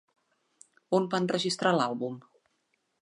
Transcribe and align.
On 0.99 1.05
van 1.11 1.25
enregistrar 1.27 1.75
l'àlbum? 1.77 2.17